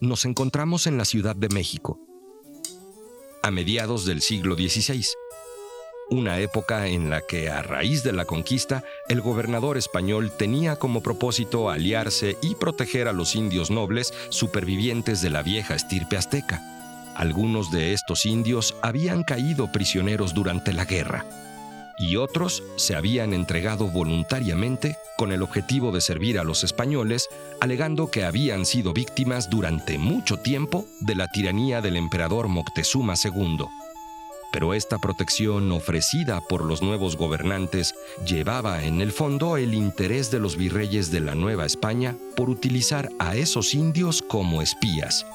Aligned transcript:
Nos 0.00 0.24
encontramos 0.24 0.86
en 0.86 0.96
la 0.96 1.04
Ciudad 1.04 1.34
de 1.34 1.48
México, 1.48 1.98
a 3.42 3.50
mediados 3.50 4.04
del 4.04 4.22
siglo 4.22 4.54
XVI, 4.54 5.04
una 6.08 6.38
época 6.38 6.86
en 6.86 7.10
la 7.10 7.20
que 7.22 7.50
a 7.50 7.62
raíz 7.62 8.04
de 8.04 8.12
la 8.12 8.24
conquista 8.24 8.84
el 9.08 9.20
gobernador 9.20 9.76
español 9.76 10.30
tenía 10.38 10.76
como 10.76 11.02
propósito 11.02 11.68
aliarse 11.68 12.38
y 12.42 12.54
proteger 12.54 13.08
a 13.08 13.12
los 13.12 13.34
indios 13.34 13.72
nobles 13.72 14.14
supervivientes 14.28 15.20
de 15.20 15.30
la 15.30 15.42
vieja 15.42 15.74
estirpe 15.74 16.16
azteca. 16.16 16.62
Algunos 17.16 17.72
de 17.72 17.92
estos 17.92 18.24
indios 18.24 18.76
habían 18.82 19.24
caído 19.24 19.72
prisioneros 19.72 20.32
durante 20.32 20.72
la 20.72 20.84
guerra 20.84 21.26
y 21.98 22.16
otros 22.16 22.62
se 22.76 22.94
habían 22.94 23.32
entregado 23.32 23.88
voluntariamente 23.88 24.96
con 25.16 25.32
el 25.32 25.42
objetivo 25.42 25.90
de 25.90 26.00
servir 26.00 26.38
a 26.38 26.44
los 26.44 26.62
españoles, 26.64 27.28
alegando 27.60 28.10
que 28.10 28.24
habían 28.24 28.64
sido 28.66 28.92
víctimas 28.92 29.50
durante 29.50 29.98
mucho 29.98 30.36
tiempo 30.36 30.86
de 31.00 31.16
la 31.16 31.28
tiranía 31.28 31.80
del 31.80 31.96
emperador 31.96 32.48
Moctezuma 32.48 33.14
II. 33.22 33.66
Pero 34.52 34.72
esta 34.72 34.98
protección 34.98 35.70
ofrecida 35.72 36.40
por 36.40 36.64
los 36.64 36.80
nuevos 36.82 37.16
gobernantes 37.16 37.94
llevaba 38.26 38.82
en 38.82 39.02
el 39.02 39.12
fondo 39.12 39.56
el 39.56 39.74
interés 39.74 40.30
de 40.30 40.38
los 40.38 40.56
virreyes 40.56 41.10
de 41.10 41.20
la 41.20 41.34
Nueva 41.34 41.66
España 41.66 42.16
por 42.34 42.48
utilizar 42.48 43.10
a 43.18 43.36
esos 43.36 43.74
indios 43.74 44.22
como 44.22 44.62
espías 44.62 45.26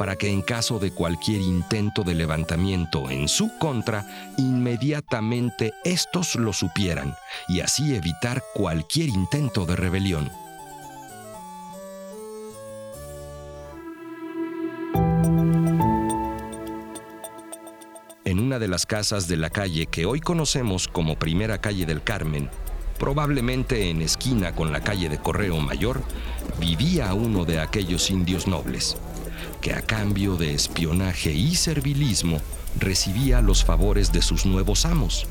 para 0.00 0.16
que 0.16 0.30
en 0.30 0.40
caso 0.40 0.78
de 0.78 0.92
cualquier 0.92 1.42
intento 1.42 2.04
de 2.04 2.14
levantamiento 2.14 3.10
en 3.10 3.28
su 3.28 3.58
contra, 3.58 4.32
inmediatamente 4.38 5.74
estos 5.84 6.36
lo 6.36 6.54
supieran 6.54 7.14
y 7.48 7.60
así 7.60 7.94
evitar 7.94 8.42
cualquier 8.54 9.10
intento 9.10 9.66
de 9.66 9.76
rebelión. 9.76 10.30
En 18.24 18.38
una 18.40 18.58
de 18.58 18.68
las 18.68 18.86
casas 18.86 19.28
de 19.28 19.36
la 19.36 19.50
calle 19.50 19.84
que 19.84 20.06
hoy 20.06 20.20
conocemos 20.20 20.88
como 20.88 21.18
Primera 21.18 21.60
Calle 21.60 21.84
del 21.84 22.02
Carmen, 22.02 22.48
probablemente 22.98 23.90
en 23.90 24.00
esquina 24.00 24.54
con 24.54 24.72
la 24.72 24.80
calle 24.80 25.10
de 25.10 25.18
Correo 25.18 25.60
Mayor, 25.60 26.02
vivía 26.58 27.12
uno 27.12 27.44
de 27.44 27.60
aquellos 27.60 28.10
indios 28.10 28.46
nobles 28.46 28.96
que 29.60 29.72
a 29.72 29.82
cambio 29.82 30.36
de 30.36 30.54
espionaje 30.54 31.32
y 31.32 31.54
servilismo 31.54 32.40
recibía 32.78 33.40
los 33.40 33.64
favores 33.64 34.12
de 34.12 34.22
sus 34.22 34.46
nuevos 34.46 34.84
amos. 34.86 35.26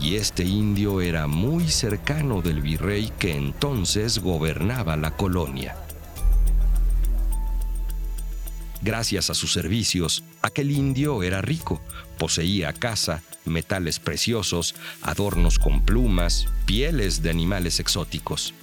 Y 0.00 0.16
este 0.16 0.44
indio 0.44 1.00
era 1.00 1.26
muy 1.26 1.68
cercano 1.68 2.42
del 2.42 2.60
virrey 2.60 3.12
que 3.18 3.36
entonces 3.36 4.18
gobernaba 4.18 4.96
la 4.96 5.16
colonia. 5.16 5.76
Gracias 8.82 9.28
a 9.28 9.34
sus 9.34 9.52
servicios, 9.52 10.24
aquel 10.40 10.70
indio 10.70 11.22
era 11.22 11.42
rico, 11.42 11.82
poseía 12.18 12.72
casa, 12.72 13.22
metales 13.44 13.98
preciosos, 13.98 14.74
adornos 15.02 15.58
con 15.58 15.82
plumas, 15.82 16.46
pieles 16.64 17.22
de 17.22 17.30
animales 17.30 17.78
exóticos. 17.78 18.54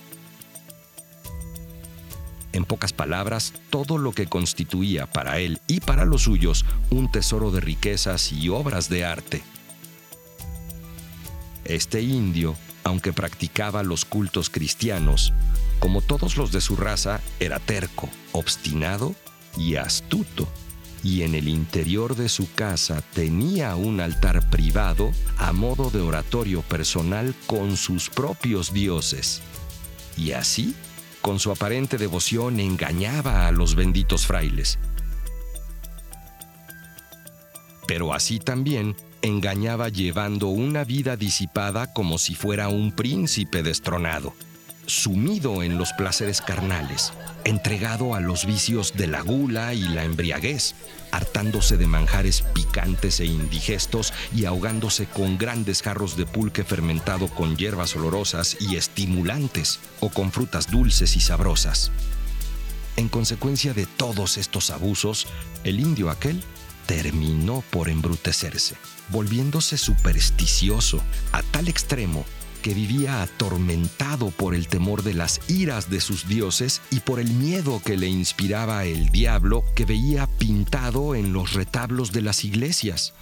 En 2.57 2.65
pocas 2.65 2.91
palabras, 2.91 3.53
todo 3.69 3.99
lo 3.99 4.13
que 4.13 4.25
constituía 4.25 5.05
para 5.05 5.37
él 5.37 5.61
y 5.67 5.79
para 5.79 6.05
los 6.05 6.23
suyos 6.23 6.65
un 6.89 7.11
tesoro 7.11 7.51
de 7.51 7.61
riquezas 7.61 8.31
y 8.31 8.49
obras 8.49 8.89
de 8.89 9.05
arte. 9.05 9.43
Este 11.65 12.01
indio, 12.01 12.55
aunque 12.83 13.13
practicaba 13.13 13.83
los 13.83 14.05
cultos 14.05 14.49
cristianos, 14.49 15.33
como 15.79 16.01
todos 16.01 16.35
los 16.35 16.51
de 16.51 16.61
su 16.61 16.75
raza, 16.75 17.21
era 17.39 17.59
terco, 17.59 18.09
obstinado 18.31 19.13
y 19.55 19.75
astuto. 19.75 20.47
Y 21.03 21.21
en 21.21 21.35
el 21.35 21.49
interior 21.49 22.15
de 22.15 22.27
su 22.27 22.51
casa 22.55 23.03
tenía 23.13 23.75
un 23.75 23.99
altar 23.99 24.49
privado 24.49 25.11
a 25.37 25.53
modo 25.53 25.91
de 25.91 26.01
oratorio 26.01 26.63
personal 26.63 27.35
con 27.45 27.77
sus 27.77 28.09
propios 28.09 28.73
dioses. 28.73 29.43
Y 30.17 30.31
así 30.31 30.73
con 31.27 31.39
su 31.39 31.51
aparente 31.51 31.97
devoción 31.97 32.57
engañaba 32.61 33.47
a 33.47 33.51
los 33.51 33.75
benditos 33.75 34.25
frailes. 34.25 34.79
Pero 37.85 38.13
así 38.13 38.39
también 38.39 38.95
engañaba 39.21 39.89
llevando 39.89 40.47
una 40.47 40.85
vida 40.85 41.17
disipada 41.17 41.91
como 41.91 42.17
si 42.17 42.33
fuera 42.33 42.69
un 42.69 42.93
príncipe 42.93 43.61
destronado 43.61 44.33
sumido 44.87 45.63
en 45.63 45.77
los 45.77 45.91
placeres 45.93 46.41
carnales, 46.41 47.11
entregado 47.43 48.15
a 48.15 48.21
los 48.21 48.45
vicios 48.45 48.93
de 48.95 49.07
la 49.07 49.21
gula 49.21 49.73
y 49.73 49.81
la 49.81 50.05
embriaguez, 50.05 50.75
hartándose 51.11 51.77
de 51.77 51.87
manjares 51.87 52.41
picantes 52.53 53.19
e 53.19 53.25
indigestos 53.25 54.13
y 54.33 54.45
ahogándose 54.45 55.05
con 55.05 55.37
grandes 55.37 55.81
jarros 55.81 56.15
de 56.15 56.25
pulque 56.25 56.63
fermentado 56.63 57.27
con 57.27 57.57
hierbas 57.57 57.95
olorosas 57.95 58.57
y 58.61 58.77
estimulantes 58.77 59.79
o 59.99 60.09
con 60.09 60.31
frutas 60.31 60.71
dulces 60.71 61.15
y 61.17 61.19
sabrosas. 61.19 61.91
En 62.95 63.09
consecuencia 63.09 63.73
de 63.73 63.85
todos 63.85 64.37
estos 64.37 64.71
abusos, 64.71 65.27
el 65.63 65.81
indio 65.81 66.09
aquel 66.09 66.41
terminó 66.87 67.61
por 67.69 67.89
embrutecerse, 67.89 68.75
volviéndose 69.09 69.77
supersticioso 69.77 71.03
a 71.33 71.43
tal 71.43 71.67
extremo 71.67 72.25
que 72.57 72.73
vivía 72.73 73.21
atormentado 73.21 74.31
por 74.31 74.55
el 74.55 74.67
temor 74.67 75.03
de 75.03 75.13
las 75.13 75.39
iras 75.49 75.89
de 75.89 76.01
sus 76.01 76.27
dioses 76.27 76.81
y 76.91 76.99
por 76.99 77.19
el 77.19 77.31
miedo 77.31 77.81
que 77.83 77.97
le 77.97 78.07
inspiraba 78.07 78.85
el 78.85 79.09
diablo 79.09 79.63
que 79.75 79.85
veía 79.85 80.27
pintado 80.27 81.15
en 81.15 81.33
los 81.33 81.53
retablos 81.53 82.11
de 82.11 82.21
las 82.21 82.43
iglesias. 82.43 83.13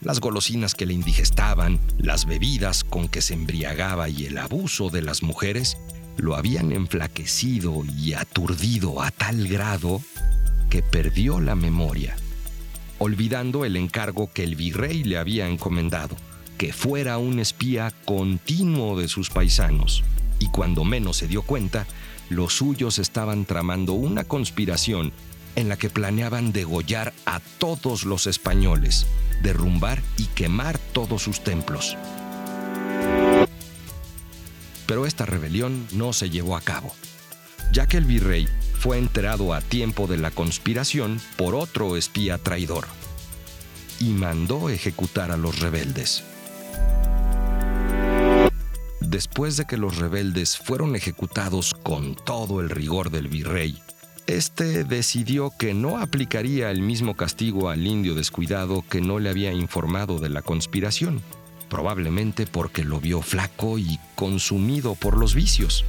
Las 0.00 0.20
golosinas 0.20 0.74
que 0.74 0.86
le 0.86 0.94
indigestaban, 0.94 1.78
las 1.98 2.24
bebidas 2.24 2.84
con 2.84 3.08
que 3.08 3.20
se 3.20 3.34
embriagaba 3.34 4.08
y 4.08 4.26
el 4.26 4.38
abuso 4.38 4.88
de 4.88 5.02
las 5.02 5.22
mujeres 5.22 5.76
lo 6.16 6.36
habían 6.36 6.72
enflaquecido 6.72 7.82
y 7.84 8.14
aturdido 8.14 9.02
a 9.02 9.10
tal 9.10 9.46
grado 9.46 10.00
que 10.70 10.82
perdió 10.82 11.40
la 11.40 11.54
memoria 11.54 12.16
olvidando 13.00 13.64
el 13.64 13.76
encargo 13.76 14.30
que 14.32 14.44
el 14.44 14.56
virrey 14.56 15.02
le 15.04 15.16
había 15.16 15.48
encomendado, 15.48 16.16
que 16.58 16.72
fuera 16.74 17.16
un 17.16 17.40
espía 17.40 17.92
continuo 18.04 19.00
de 19.00 19.08
sus 19.08 19.30
paisanos. 19.30 20.04
Y 20.38 20.48
cuando 20.48 20.84
menos 20.84 21.16
se 21.16 21.26
dio 21.26 21.40
cuenta, 21.42 21.86
los 22.28 22.54
suyos 22.54 22.98
estaban 22.98 23.46
tramando 23.46 23.94
una 23.94 24.24
conspiración 24.24 25.12
en 25.56 25.70
la 25.70 25.78
que 25.78 25.88
planeaban 25.88 26.52
degollar 26.52 27.14
a 27.24 27.40
todos 27.58 28.04
los 28.04 28.26
españoles, 28.26 29.06
derrumbar 29.42 30.02
y 30.18 30.26
quemar 30.26 30.78
todos 30.78 31.22
sus 31.22 31.42
templos. 31.42 31.96
Pero 34.86 35.06
esta 35.06 35.24
rebelión 35.24 35.86
no 35.92 36.12
se 36.12 36.28
llevó 36.28 36.54
a 36.54 36.60
cabo, 36.60 36.92
ya 37.72 37.86
que 37.86 37.96
el 37.96 38.04
virrey 38.04 38.46
fue 38.80 38.96
enterado 38.96 39.52
a 39.52 39.60
tiempo 39.60 40.06
de 40.06 40.16
la 40.16 40.30
conspiración 40.30 41.20
por 41.36 41.54
otro 41.54 41.98
espía 41.98 42.38
traidor 42.38 42.86
y 43.98 44.08
mandó 44.08 44.70
ejecutar 44.70 45.30
a 45.30 45.36
los 45.36 45.60
rebeldes. 45.60 46.24
Después 49.00 49.58
de 49.58 49.66
que 49.66 49.76
los 49.76 49.98
rebeldes 49.98 50.56
fueron 50.56 50.96
ejecutados 50.96 51.74
con 51.74 52.14
todo 52.14 52.62
el 52.62 52.70
rigor 52.70 53.10
del 53.10 53.28
virrey, 53.28 53.78
este 54.26 54.84
decidió 54.84 55.52
que 55.58 55.74
no 55.74 55.98
aplicaría 55.98 56.70
el 56.70 56.80
mismo 56.80 57.16
castigo 57.16 57.68
al 57.68 57.86
indio 57.86 58.14
descuidado 58.14 58.82
que 58.88 59.02
no 59.02 59.18
le 59.18 59.28
había 59.28 59.52
informado 59.52 60.18
de 60.18 60.30
la 60.30 60.40
conspiración, 60.40 61.20
probablemente 61.68 62.46
porque 62.46 62.82
lo 62.82 62.98
vio 62.98 63.20
flaco 63.20 63.78
y 63.78 64.00
consumido 64.14 64.94
por 64.94 65.18
los 65.18 65.34
vicios. 65.34 65.84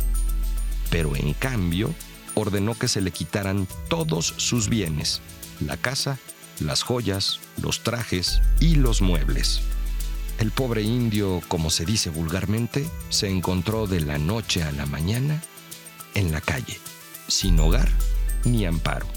Pero 0.90 1.16
en 1.16 1.34
cambio, 1.34 1.96
ordenó 2.36 2.76
que 2.76 2.88
se 2.88 3.02
le 3.02 3.12
quitaran 3.12 3.68
todos 3.90 4.34
sus 4.38 4.70
bienes, 4.70 5.22
la 5.60 5.78
casa 5.78 6.20
las 6.62 6.84
joyas, 6.84 7.40
los 7.62 7.82
trajes 7.82 8.42
y 8.60 8.76
los 8.76 9.02
muebles. 9.02 9.62
El 10.40 10.52
pobre 10.52 10.82
indio, 10.82 11.42
como 11.48 11.70
se 11.70 11.86
dice 11.86 12.10
vulgarmente, 12.10 12.90
se 13.10 13.30
encontró 13.30 13.88
de 13.88 14.02
la 14.02 14.18
noche 14.18 14.64
a 14.64 14.72
la 14.72 14.86
mañana 14.86 15.42
en 16.16 16.32
la 16.32 16.42
calle, 16.42 16.80
sin 17.28 17.60
hogar 17.60 17.90
ni 18.46 18.66
amparo. 18.66 19.08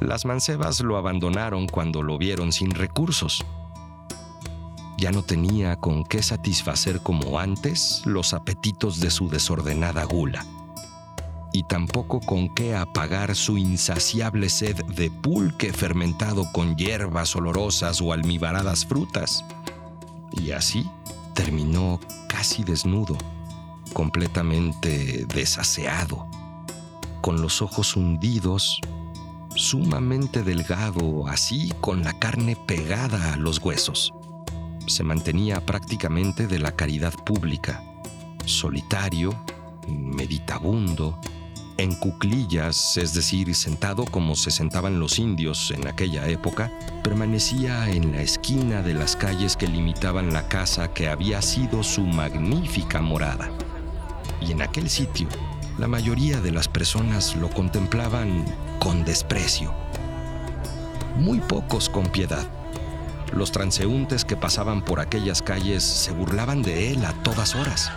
Las 0.00 0.24
mancebas 0.24 0.80
lo 0.80 0.96
abandonaron 0.96 1.66
cuando 1.66 2.02
lo 2.02 2.18
vieron 2.18 2.52
sin 2.52 2.70
recursos. 2.70 3.44
Ya 4.98 5.12
no 5.12 5.22
tenía 5.22 5.76
con 5.76 6.02
qué 6.02 6.24
satisfacer 6.24 7.00
como 7.00 7.38
antes 7.38 8.02
los 8.04 8.34
apetitos 8.34 8.98
de 8.98 9.12
su 9.12 9.28
desordenada 9.28 10.02
gula, 10.02 10.44
y 11.52 11.62
tampoco 11.62 12.18
con 12.18 12.52
qué 12.52 12.74
apagar 12.74 13.36
su 13.36 13.58
insaciable 13.58 14.48
sed 14.48 14.84
de 14.86 15.08
pulque 15.08 15.72
fermentado 15.72 16.50
con 16.52 16.76
hierbas 16.76 17.36
olorosas 17.36 18.00
o 18.00 18.12
almibaradas 18.12 18.84
frutas. 18.84 19.44
Y 20.32 20.50
así 20.50 20.90
terminó 21.32 22.00
casi 22.28 22.64
desnudo, 22.64 23.16
completamente 23.92 25.26
desaseado, 25.26 26.26
con 27.20 27.40
los 27.40 27.62
ojos 27.62 27.94
hundidos 27.94 28.80
sumamente 29.54 30.42
delgado, 30.42 31.28
así 31.28 31.72
con 31.80 32.02
la 32.02 32.18
carne 32.18 32.56
pegada 32.66 33.34
a 33.34 33.36
los 33.36 33.60
huesos. 33.60 34.12
Se 34.88 35.04
mantenía 35.04 35.64
prácticamente 35.64 36.46
de 36.46 36.58
la 36.58 36.72
caridad 36.72 37.12
pública, 37.12 37.84
solitario, 38.46 39.38
meditabundo, 39.86 41.20
en 41.76 41.94
cuclillas, 41.94 42.96
es 42.96 43.14
decir, 43.14 43.54
sentado 43.54 44.04
como 44.06 44.34
se 44.34 44.50
sentaban 44.50 44.98
los 44.98 45.18
indios 45.18 45.70
en 45.70 45.86
aquella 45.86 46.26
época, 46.26 46.72
permanecía 47.04 47.88
en 47.90 48.12
la 48.12 48.22
esquina 48.22 48.82
de 48.82 48.94
las 48.94 49.14
calles 49.14 49.56
que 49.56 49.68
limitaban 49.68 50.32
la 50.32 50.48
casa 50.48 50.92
que 50.92 51.08
había 51.08 51.42
sido 51.42 51.84
su 51.84 52.00
magnífica 52.00 53.00
morada. 53.00 53.50
Y 54.40 54.52
en 54.52 54.62
aquel 54.62 54.88
sitio, 54.88 55.28
la 55.78 55.86
mayoría 55.86 56.40
de 56.40 56.50
las 56.50 56.66
personas 56.66 57.36
lo 57.36 57.50
contemplaban 57.50 58.44
con 58.80 59.04
desprecio. 59.04 59.72
Muy 61.16 61.40
pocos 61.40 61.88
con 61.90 62.06
piedad. 62.06 62.57
Los 63.32 63.52
transeúntes 63.52 64.24
que 64.24 64.36
pasaban 64.36 64.82
por 64.84 65.00
aquellas 65.00 65.42
calles 65.42 65.82
se 65.82 66.12
burlaban 66.12 66.62
de 66.62 66.92
él 66.92 67.04
a 67.04 67.12
todas 67.22 67.54
horas. 67.54 67.90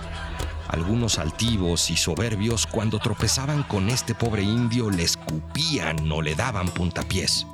Algunos 0.67 1.19
altivos 1.19 1.89
y 1.89 1.97
soberbios 1.97 2.65
cuando 2.65 2.99
tropezaban 2.99 3.63
con 3.63 3.89
este 3.89 4.15
pobre 4.15 4.43
indio 4.43 4.89
le 4.89 5.03
escupían 5.03 6.11
o 6.11 6.21
le 6.21 6.35
daban 6.35 6.67
puntapiés. 6.67 7.47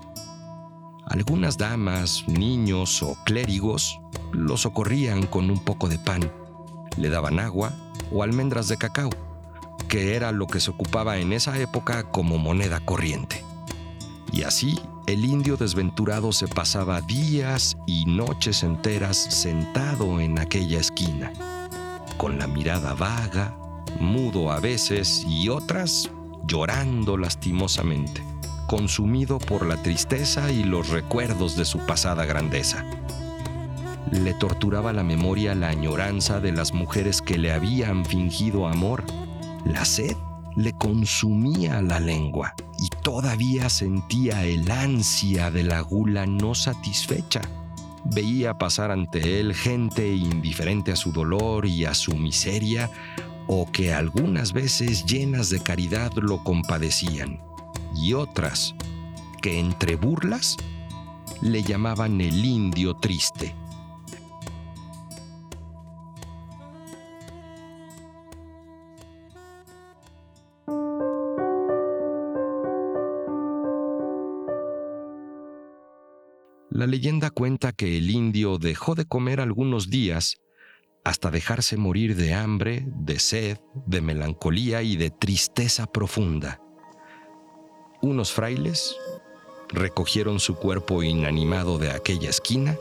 Algunas 1.07 1.57
damas, 1.57 2.24
niños 2.27 3.01
o 3.01 3.18
clérigos 3.24 4.00
lo 4.31 4.57
socorrían 4.57 5.25
con 5.25 5.50
un 5.50 5.63
poco 5.63 5.88
de 5.88 5.97
pan, 5.97 6.31
le 6.97 7.09
daban 7.09 7.39
agua 7.39 7.71
o 8.12 8.24
almendras 8.24 8.68
de 8.68 8.77
cacao 8.77 9.09
que 9.88 10.15
era 10.15 10.31
lo 10.31 10.47
que 10.47 10.59
se 10.59 10.71
ocupaba 10.71 11.18
en 11.18 11.33
esa 11.33 11.57
época 11.57 12.03
como 12.03 12.38
moneda 12.38 12.79
corriente. 12.79 13.44
Y 14.31 14.44
así 14.44 14.79
el 15.07 15.24
indio 15.24 15.56
desventurado 15.56 16.33
se 16.33 16.50
pasaba 16.50 17.00
días 17.00 17.77
y 17.88 18.06
noches 18.06 18.62
enteras 18.63 19.15
sentado 19.18 20.19
en 20.19 20.38
aquella 20.38 20.80
esquina, 20.80 21.31
con 22.18 22.38
la 22.38 22.45
mirada 22.45 22.94
vaga, 22.94 23.57
mudo 24.01 24.51
a 24.51 24.59
veces 24.59 25.25
y 25.25 25.48
otras 25.48 26.12
llorando 26.45 27.15
lastimosamente, 27.15 28.21
consumido 28.68 29.39
por 29.39 29.65
la 29.65 29.81
tristeza 29.81 30.51
y 30.51 30.65
los 30.65 30.89
recuerdos 30.89 31.56
de 31.56 31.63
su 31.63 31.80
pasada 31.80 32.25
grandeza. 32.25 32.86
Le 34.12 34.33
torturaba 34.33 34.92
la 34.92 35.03
memoria 35.03 35.56
la 35.56 35.69
añoranza 35.69 36.42
de 36.42 36.51
las 36.51 36.74
mujeres 36.74 37.21
que 37.21 37.38
le 37.38 37.53
habían 37.53 38.03
fingido 38.03 38.68
amor 38.68 39.06
la 39.65 39.86
sed 39.86 40.18
le 40.57 40.74
consumía 40.74 41.83
la 41.83 42.00
lengua 42.00 42.56
y 42.80 42.89
todavía 43.04 43.69
sentía 43.69 44.44
el 44.44 44.69
ansia 44.71 45.51
de 45.51 45.63
la 45.63 45.81
gula 45.81 46.25
no 46.25 46.56
satisfecha. 46.56 47.42
Veía 48.06 48.57
pasar 48.57 48.89
ante 48.89 49.39
él 49.39 49.54
gente 49.54 50.15
indiferente 50.15 50.92
a 50.92 50.95
su 50.95 51.12
dolor 51.12 51.68
y 51.68 51.86
a 51.86 51.94
su 51.94 52.15
miseria, 52.15 52.89
o 53.45 53.71
que 53.71 53.94
algunas 53.94 54.51
veces 54.51 55.06
llenas 55.06 55.50
de 55.51 55.59
caridad 55.59 56.12
lo 56.15 56.44
compadecían, 56.44 57.39
y 57.95 58.13
otras 58.13 58.74
que 59.44 59.60
entre 59.60 59.95
burlas 59.95 60.57
le 61.39 61.62
llamaban 61.62 62.19
el 62.19 62.44
indio 62.44 62.95
triste 62.95 63.53
La 76.88 76.92
leyenda 76.92 77.31
cuenta 77.31 77.74
que 77.74 77.98
el 77.98 78.10
indio 78.10 78.57
dejó 78.60 78.95
de 78.95 79.04
comer 79.04 79.42
algunos 79.42 79.89
días 79.89 80.38
hasta 81.04 81.31
dejarse 81.31 81.75
morir 81.75 82.16
de 82.16 82.34
hambre, 82.34 82.86
de 82.88 83.19
sed, 83.19 83.57
de 83.86 84.00
melancolía 84.00 84.84
y 84.84 84.95
de 84.95 85.10
tristeza 85.10 85.86
profunda. 85.86 86.62
Unos 88.01 88.31
frailes 88.31 88.95
recogieron 89.68 90.39
su 90.39 90.56
cuerpo 90.56 91.04
inanimado 91.04 91.78
de 91.78 91.92
aquella 91.92 92.30
esquina 92.30 92.78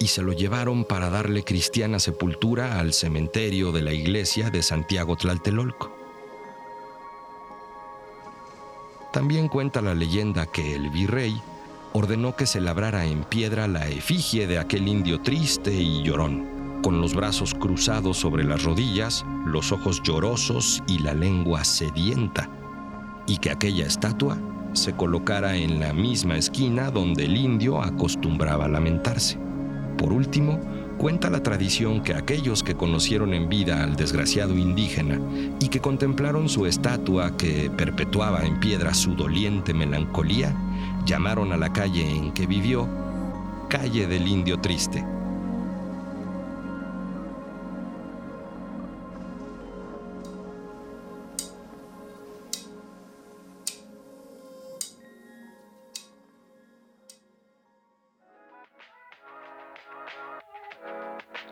y 0.00 0.08
se 0.08 0.22
lo 0.22 0.32
llevaron 0.32 0.84
para 0.84 1.08
darle 1.08 1.44
cristiana 1.44 2.00
sepultura 2.00 2.80
al 2.80 2.92
cementerio 2.92 3.70
de 3.70 3.82
la 3.82 3.92
iglesia 3.92 4.50
de 4.50 4.64
Santiago 4.64 5.14
Tlaltelolco. 5.14 5.96
También 9.12 9.46
cuenta 9.46 9.80
la 9.80 9.94
leyenda 9.94 10.44
que 10.46 10.74
el 10.74 10.90
virrey 10.90 11.40
ordenó 11.96 12.34
que 12.34 12.44
se 12.44 12.60
labrara 12.60 13.06
en 13.06 13.22
piedra 13.22 13.68
la 13.68 13.88
efigie 13.88 14.48
de 14.48 14.58
aquel 14.58 14.88
indio 14.88 15.20
triste 15.20 15.72
y 15.72 16.02
llorón, 16.02 16.80
con 16.82 17.00
los 17.00 17.14
brazos 17.14 17.54
cruzados 17.54 18.18
sobre 18.18 18.42
las 18.42 18.64
rodillas, 18.64 19.24
los 19.46 19.70
ojos 19.70 20.02
llorosos 20.02 20.82
y 20.88 20.98
la 20.98 21.14
lengua 21.14 21.62
sedienta, 21.62 22.50
y 23.28 23.38
que 23.38 23.52
aquella 23.52 23.86
estatua 23.86 24.36
se 24.72 24.92
colocara 24.92 25.56
en 25.56 25.78
la 25.78 25.92
misma 25.92 26.36
esquina 26.36 26.90
donde 26.90 27.26
el 27.26 27.36
indio 27.36 27.80
acostumbraba 27.80 28.66
lamentarse. 28.66 29.38
Por 29.96 30.12
último, 30.12 30.60
cuenta 30.98 31.30
la 31.30 31.42
tradición 31.42 32.02
que 32.02 32.14
aquellos 32.14 32.62
que 32.62 32.74
conocieron 32.74 33.34
en 33.34 33.48
vida 33.48 33.82
al 33.82 33.96
desgraciado 33.96 34.56
indígena 34.56 35.20
y 35.60 35.68
que 35.68 35.80
contemplaron 35.80 36.48
su 36.48 36.66
estatua 36.66 37.36
que 37.36 37.70
perpetuaba 37.70 38.44
en 38.44 38.60
piedra 38.60 38.94
su 38.94 39.14
doliente 39.14 39.74
melancolía, 39.74 40.54
llamaron 41.04 41.52
a 41.52 41.56
la 41.56 41.72
calle 41.72 42.08
en 42.08 42.32
que 42.32 42.46
vivió 42.46 42.88
Calle 43.68 44.06
del 44.06 44.28
Indio 44.28 44.60
Triste. 44.60 45.04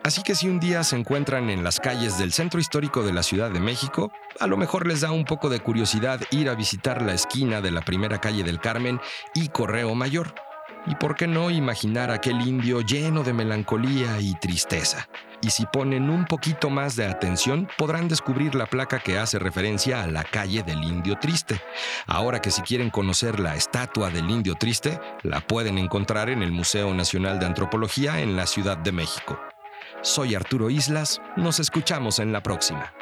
Así 0.03 0.21
que 0.21 0.35
si 0.35 0.49
un 0.49 0.59
día 0.59 0.83
se 0.83 0.97
encuentran 0.97 1.49
en 1.49 1.63
las 1.63 1.79
calles 1.79 2.17
del 2.17 2.33
centro 2.33 2.59
histórico 2.59 3.03
de 3.03 3.13
la 3.13 3.23
Ciudad 3.23 3.49
de 3.49 3.61
México, 3.61 4.11
a 4.37 4.47
lo 4.47 4.57
mejor 4.57 4.85
les 4.85 4.99
da 4.99 5.11
un 5.11 5.23
poco 5.23 5.47
de 5.49 5.61
curiosidad 5.61 6.19
ir 6.29 6.49
a 6.49 6.55
visitar 6.55 7.01
la 7.01 7.13
esquina 7.13 7.61
de 7.61 7.71
la 7.71 7.81
primera 7.81 8.19
calle 8.19 8.43
del 8.43 8.59
Carmen 8.59 8.99
y 9.33 9.47
Correo 9.47 9.95
Mayor. 9.95 10.35
Y 10.85 10.95
por 10.95 11.15
qué 11.15 11.25
no 11.27 11.49
imaginar 11.49 12.11
aquel 12.11 12.45
indio 12.45 12.81
lleno 12.81 13.23
de 13.23 13.31
melancolía 13.31 14.19
y 14.19 14.33
tristeza. 14.33 15.07
Y 15.41 15.51
si 15.51 15.65
ponen 15.65 16.09
un 16.09 16.25
poquito 16.25 16.69
más 16.69 16.97
de 16.97 17.05
atención, 17.05 17.69
podrán 17.77 18.09
descubrir 18.09 18.55
la 18.55 18.65
placa 18.65 18.99
que 18.99 19.17
hace 19.17 19.39
referencia 19.39 20.03
a 20.03 20.07
la 20.07 20.25
calle 20.25 20.63
del 20.63 20.83
Indio 20.83 21.17
Triste. 21.17 21.61
Ahora 22.07 22.41
que 22.41 22.51
si 22.51 22.61
quieren 22.61 22.89
conocer 22.89 23.39
la 23.39 23.55
estatua 23.55 24.09
del 24.09 24.29
Indio 24.29 24.55
Triste, 24.55 24.99
la 25.21 25.39
pueden 25.39 25.77
encontrar 25.77 26.29
en 26.29 26.43
el 26.43 26.51
Museo 26.51 26.93
Nacional 26.93 27.39
de 27.39 27.45
Antropología 27.45 28.19
en 28.19 28.35
la 28.35 28.45
Ciudad 28.47 28.77
de 28.77 28.91
México. 28.91 29.39
Soy 30.03 30.35
Arturo 30.35 30.69
Islas, 30.69 31.21
nos 31.37 31.61
escuchamos 31.61 32.19
en 32.19 32.33
la 32.33 32.43
próxima. 32.43 32.93